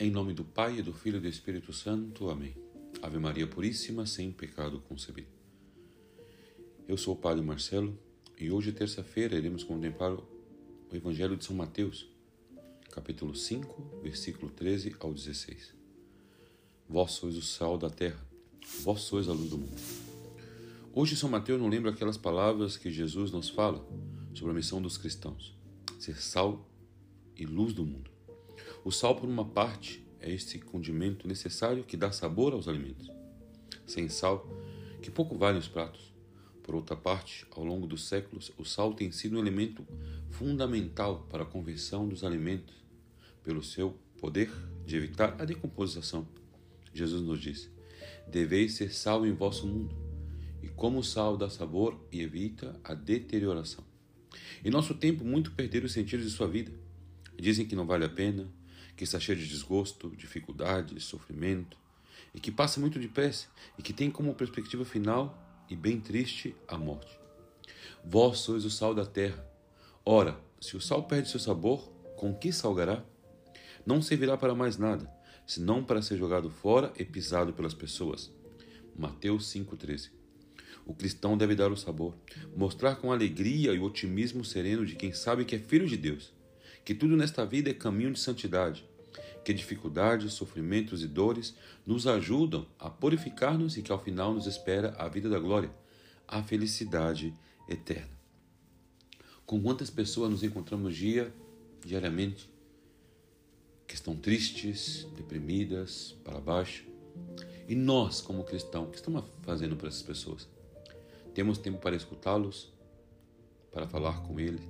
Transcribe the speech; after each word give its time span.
Em 0.00 0.12
nome 0.12 0.32
do 0.32 0.44
Pai, 0.44 0.78
e 0.78 0.82
do 0.82 0.92
Filho 0.92 1.16
e 1.16 1.20
do 1.20 1.26
Espírito 1.26 1.72
Santo. 1.72 2.30
Amém. 2.30 2.54
Ave 3.02 3.18
Maria 3.18 3.48
Puríssima, 3.48 4.06
sem 4.06 4.30
pecado 4.30 4.80
concebido. 4.88 5.26
Eu 6.86 6.96
sou 6.96 7.14
o 7.14 7.16
Padre 7.16 7.44
Marcelo 7.44 7.98
e 8.38 8.48
hoje, 8.48 8.70
terça-feira, 8.70 9.36
iremos 9.36 9.64
contemplar 9.64 10.12
o 10.12 10.24
Evangelho 10.92 11.36
de 11.36 11.44
São 11.44 11.56
Mateus, 11.56 12.06
capítulo 12.92 13.34
5, 13.34 14.00
versículo 14.00 14.52
13 14.52 14.94
ao 15.00 15.12
16. 15.12 15.74
Vós 16.88 17.10
sois 17.10 17.36
o 17.36 17.42
sal 17.42 17.76
da 17.76 17.90
terra, 17.90 18.24
vós 18.84 19.00
sois 19.00 19.28
a 19.28 19.32
luz 19.32 19.50
do 19.50 19.58
mundo. 19.58 19.82
Hoje, 20.92 21.16
São 21.16 21.28
Mateus 21.28 21.60
não 21.60 21.68
lembra 21.68 21.90
aquelas 21.90 22.16
palavras 22.16 22.76
que 22.76 22.88
Jesus 22.88 23.32
nos 23.32 23.48
fala 23.48 23.84
sobre 24.32 24.52
a 24.52 24.54
missão 24.54 24.80
dos 24.80 24.96
cristãos: 24.96 25.58
ser 25.98 26.22
sal 26.22 26.70
e 27.36 27.44
luz 27.44 27.72
do 27.72 27.84
mundo. 27.84 28.17
O 28.88 28.90
sal, 28.90 29.14
por 29.14 29.28
uma 29.28 29.44
parte, 29.44 30.02
é 30.18 30.32
este 30.32 30.58
condimento 30.58 31.28
necessário 31.28 31.84
que 31.84 31.94
dá 31.94 32.10
sabor 32.10 32.54
aos 32.54 32.68
alimentos. 32.68 33.12
Sem 33.86 34.08
sal, 34.08 34.48
que 35.02 35.10
pouco 35.10 35.36
valem 35.36 35.58
os 35.58 35.68
pratos. 35.68 36.10
Por 36.62 36.74
outra 36.74 36.96
parte, 36.96 37.44
ao 37.50 37.62
longo 37.62 37.86
dos 37.86 38.08
séculos, 38.08 38.50
o 38.56 38.64
sal 38.64 38.94
tem 38.94 39.12
sido 39.12 39.36
um 39.36 39.40
elemento 39.40 39.86
fundamental 40.30 41.26
para 41.28 41.42
a 41.42 41.46
conversão 41.46 42.08
dos 42.08 42.24
alimentos, 42.24 42.74
pelo 43.44 43.62
seu 43.62 43.94
poder 44.18 44.50
de 44.86 44.96
evitar 44.96 45.36
a 45.38 45.44
decomposição. 45.44 46.26
Jesus 46.94 47.20
nos 47.20 47.42
diz: 47.42 47.70
Deveis 48.26 48.72
ser 48.72 48.90
sal 48.90 49.26
em 49.26 49.34
vosso 49.34 49.66
mundo, 49.66 49.94
e 50.62 50.68
como 50.68 51.00
o 51.00 51.04
sal 51.04 51.36
dá 51.36 51.50
sabor 51.50 51.94
e 52.10 52.22
evita 52.22 52.80
a 52.82 52.94
deterioração. 52.94 53.84
Em 54.64 54.70
nosso 54.70 54.94
tempo, 54.94 55.26
muito 55.26 55.52
perderam 55.52 55.84
os 55.84 55.92
sentidos 55.92 56.24
de 56.24 56.32
sua 56.32 56.48
vida. 56.48 56.72
Dizem 57.38 57.66
que 57.66 57.76
não 57.76 57.86
vale 57.86 58.06
a 58.06 58.08
pena, 58.08 58.50
que 58.98 59.04
está 59.04 59.20
cheio 59.20 59.38
de 59.38 59.46
desgosto, 59.46 60.10
dificuldade, 60.16 61.00
sofrimento, 61.00 61.78
e 62.34 62.40
que 62.40 62.50
passa 62.50 62.80
muito 62.80 62.98
depressa 62.98 63.46
e 63.78 63.82
que 63.82 63.92
tem 63.92 64.10
como 64.10 64.34
perspectiva 64.34 64.84
final 64.84 65.38
e 65.70 65.76
bem 65.76 66.00
triste 66.00 66.52
a 66.66 66.76
morte. 66.76 67.16
Vós 68.04 68.40
sois 68.40 68.64
o 68.64 68.70
sal 68.70 68.96
da 68.96 69.06
terra. 69.06 69.46
Ora, 70.04 70.36
se 70.60 70.76
o 70.76 70.80
sal 70.80 71.04
perde 71.04 71.30
seu 71.30 71.38
sabor, 71.38 71.88
com 72.16 72.34
que 72.34 72.52
salgará? 72.52 73.04
Não 73.86 74.02
servirá 74.02 74.36
para 74.36 74.52
mais 74.52 74.76
nada, 74.76 75.08
senão 75.46 75.84
para 75.84 76.02
ser 76.02 76.18
jogado 76.18 76.50
fora 76.50 76.92
e 76.98 77.04
pisado 77.04 77.52
pelas 77.52 77.74
pessoas. 77.74 78.32
Mateus 78.98 79.46
5,13 79.54 80.10
O 80.84 80.92
cristão 80.92 81.38
deve 81.38 81.54
dar 81.54 81.70
o 81.70 81.76
sabor, 81.76 82.16
mostrar 82.56 82.96
com 82.96 83.12
alegria 83.12 83.72
e 83.72 83.78
otimismo 83.78 84.44
sereno 84.44 84.84
de 84.84 84.96
quem 84.96 85.12
sabe 85.12 85.44
que 85.44 85.54
é 85.54 85.60
filho 85.60 85.86
de 85.86 85.96
Deus 85.96 86.36
que 86.88 86.94
tudo 86.94 87.18
nesta 87.18 87.44
vida 87.44 87.68
é 87.68 87.74
caminho 87.74 88.14
de 88.14 88.18
santidade, 88.18 88.82
que 89.48 89.54
dificuldades, 89.54 90.34
sofrimentos 90.34 91.02
e 91.02 91.06
dores 91.06 91.54
nos 91.86 92.06
ajudam 92.06 92.66
a 92.78 92.90
purificar-nos 92.90 93.78
e 93.78 93.82
que 93.82 93.90
ao 93.90 93.98
final 93.98 94.34
nos 94.34 94.46
espera 94.46 94.94
a 94.98 95.08
vida 95.08 95.26
da 95.26 95.38
glória, 95.38 95.70
a 96.26 96.42
felicidade 96.42 97.32
eterna. 97.66 98.10
Com 99.46 99.62
quantas 99.62 99.88
pessoas 99.88 100.30
nos 100.30 100.42
encontramos 100.42 100.94
dia, 100.94 101.32
diariamente 101.82 102.50
que 103.86 103.94
estão 103.94 104.14
tristes, 104.14 105.08
deprimidas, 105.16 106.14
para 106.22 106.38
baixo? 106.38 106.84
E 107.66 107.74
nós, 107.74 108.20
como 108.20 108.44
cristãos, 108.44 108.88
o 108.88 108.90
que 108.90 108.98
estamos 108.98 109.24
fazendo 109.40 109.76
para 109.76 109.88
essas 109.88 110.02
pessoas? 110.02 110.46
Temos 111.32 111.56
tempo 111.56 111.78
para 111.78 111.96
escutá-los, 111.96 112.70
para 113.72 113.88
falar 113.88 114.20
com 114.24 114.38
eles? 114.38 114.60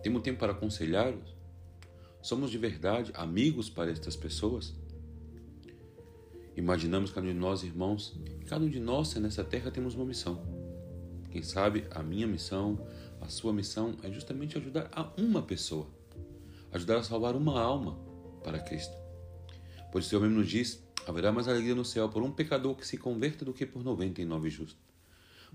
Temos 0.00 0.22
tempo 0.22 0.38
para 0.38 0.52
aconselhá-los? 0.52 1.35
Somos 2.26 2.50
de 2.50 2.58
verdade 2.58 3.12
amigos 3.14 3.70
para 3.70 3.88
estas 3.88 4.16
pessoas? 4.16 4.74
Imaginamos 6.56 7.12
cada 7.12 7.24
um 7.24 7.32
de 7.32 7.38
nós, 7.38 7.62
irmãos, 7.62 8.18
cada 8.48 8.64
um 8.64 8.68
de 8.68 8.80
nós 8.80 9.14
nessa 9.14 9.44
terra 9.44 9.70
temos 9.70 9.94
uma 9.94 10.04
missão. 10.04 10.44
Quem 11.30 11.40
sabe 11.40 11.86
a 11.88 12.02
minha 12.02 12.26
missão, 12.26 12.84
a 13.20 13.28
sua 13.28 13.52
missão 13.52 13.96
é 14.02 14.10
justamente 14.10 14.58
ajudar 14.58 14.90
a 14.90 15.08
uma 15.16 15.40
pessoa, 15.40 15.86
ajudar 16.72 16.96
a 16.96 17.04
salvar 17.04 17.36
uma 17.36 17.60
alma 17.60 17.96
para 18.42 18.58
Cristo. 18.58 18.96
Pois 19.92 20.06
o 20.06 20.08
Senhor 20.08 20.22
mesmo 20.22 20.38
nos 20.38 20.48
diz: 20.48 20.84
haverá 21.06 21.30
mais 21.30 21.46
alegria 21.46 21.76
no 21.76 21.84
céu 21.84 22.08
por 22.08 22.24
um 22.24 22.32
pecador 22.32 22.74
que 22.74 22.84
se 22.84 22.98
converta 22.98 23.44
do 23.44 23.54
que 23.54 23.64
por 23.64 23.84
99 23.84 24.50
justos. 24.50 24.82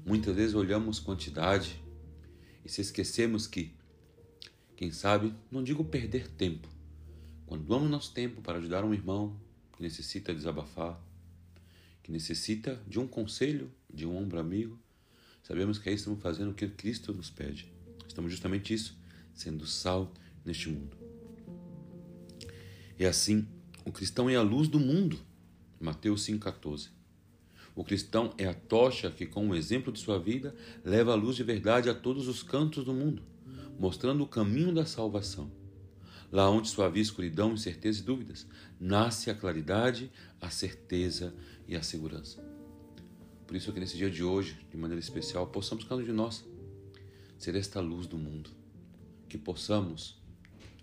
Muitas 0.05 0.33
vezes 0.33 0.55
olhamos 0.55 1.01
quantidade 1.01 1.83
e 2.63 2.69
se 2.69 2.79
esquecemos 2.79 3.45
que 3.45 3.75
quem 4.81 4.91
sabe, 4.91 5.31
não 5.51 5.63
digo 5.63 5.85
perder 5.85 6.27
tempo. 6.27 6.67
Quando 7.45 7.63
doamos 7.63 7.87
nosso 7.87 8.11
tempo 8.15 8.41
para 8.41 8.57
ajudar 8.57 8.83
um 8.83 8.95
irmão 8.95 9.39
que 9.77 9.83
necessita 9.83 10.33
desabafar, 10.33 10.99
que 12.01 12.11
necessita 12.11 12.81
de 12.87 12.99
um 12.99 13.05
conselho, 13.05 13.71
de 13.93 14.07
um 14.07 14.17
ombro 14.17 14.39
amigo, 14.39 14.79
sabemos 15.43 15.77
que 15.77 15.87
aí 15.87 15.93
estamos 15.93 16.19
fazendo 16.19 16.49
o 16.49 16.55
que 16.55 16.67
Cristo 16.67 17.13
nos 17.13 17.29
pede. 17.29 17.71
Estamos 18.07 18.31
justamente 18.31 18.73
isso, 18.73 18.97
sendo 19.35 19.67
sal 19.67 20.11
neste 20.43 20.67
mundo. 20.67 20.97
E 22.97 23.05
assim, 23.05 23.47
o 23.85 23.91
cristão 23.91 24.31
é 24.31 24.35
a 24.35 24.41
luz 24.41 24.67
do 24.67 24.79
mundo. 24.79 25.19
Mateus 25.79 26.25
5,14. 26.25 26.89
O 27.75 27.83
cristão 27.83 28.33
é 28.35 28.47
a 28.47 28.53
tocha 28.55 29.11
que, 29.11 29.27
com 29.27 29.47
o 29.47 29.55
exemplo 29.55 29.93
de 29.93 29.99
sua 29.99 30.17
vida, 30.17 30.55
leva 30.83 31.11
a 31.11 31.15
luz 31.15 31.35
de 31.35 31.43
verdade 31.43 31.87
a 31.87 31.93
todos 31.93 32.27
os 32.27 32.41
cantos 32.41 32.83
do 32.83 32.95
mundo 32.95 33.29
mostrando 33.79 34.23
o 34.23 34.27
caminho 34.27 34.73
da 34.73 34.85
salvação. 34.85 35.51
Lá 36.31 36.49
onde 36.49 36.69
sua 36.69 36.85
havia 36.85 37.01
escuridão, 37.01 37.53
incerteza 37.53 37.99
e 37.99 38.03
dúvidas, 38.03 38.47
nasce 38.79 39.29
a 39.29 39.35
claridade, 39.35 40.11
a 40.39 40.49
certeza 40.49 41.33
e 41.67 41.75
a 41.75 41.83
segurança. 41.83 42.41
Por 43.45 43.57
isso 43.57 43.73
que 43.73 43.79
nesse 43.81 43.97
dia 43.97 44.09
de 44.09 44.23
hoje, 44.23 44.65
de 44.69 44.77
maneira 44.77 44.99
especial, 44.99 45.45
possamos 45.47 45.83
cada 45.83 46.01
um 46.01 46.05
de 46.05 46.13
nós 46.13 46.45
ser 47.37 47.55
esta 47.55 47.81
luz 47.81 48.07
do 48.07 48.17
mundo, 48.17 48.49
que 49.27 49.37
possamos, 49.37 50.21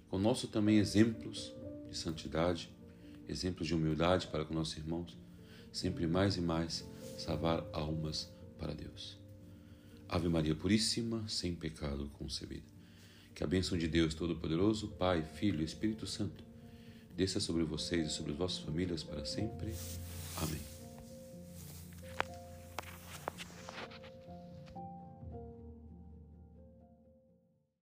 com 0.08 0.18
nosso 0.18 0.48
também 0.48 0.78
exemplos 0.78 1.54
de 1.88 1.96
santidade, 1.96 2.70
exemplos 3.26 3.66
de 3.66 3.74
humildade 3.74 4.26
para 4.26 4.44
com 4.44 4.52
nossos 4.52 4.76
irmãos, 4.76 5.16
sempre 5.72 6.06
mais 6.06 6.36
e 6.36 6.40
mais 6.40 6.86
salvar 7.16 7.66
almas 7.72 8.30
para 8.58 8.74
Deus. 8.74 9.18
Ave 10.08 10.28
Maria 10.28 10.54
Puríssima, 10.54 11.26
sem 11.28 11.54
pecado 11.54 12.10
concebida. 12.18 12.77
Que 13.38 13.44
a 13.44 13.46
bênção 13.46 13.78
de 13.78 13.86
Deus 13.86 14.14
Todo-Poderoso, 14.14 14.88
Pai, 14.98 15.22
Filho 15.22 15.60
e 15.60 15.64
Espírito 15.64 16.08
Santo, 16.08 16.42
desça 17.16 17.38
sobre 17.38 17.62
vocês 17.62 18.08
e 18.08 18.10
sobre 18.10 18.32
as 18.32 18.36
vossas 18.36 18.58
famílias 18.58 19.04
para 19.04 19.24
sempre. 19.24 19.72
Amém. 20.42 20.77